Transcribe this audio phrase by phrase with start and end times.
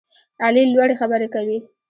[0.43, 1.59] علي لوړې خبرې کوي.